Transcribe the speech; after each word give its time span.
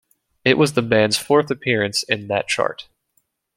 It 0.43 0.57
was 0.57 0.73
the 0.73 0.81
band's 0.81 1.19
fourth 1.19 1.51
appearance 1.51 2.01
in 2.01 2.25
that 2.29 2.47
chart. 2.47 2.87